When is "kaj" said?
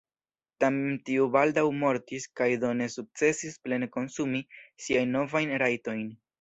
2.41-2.49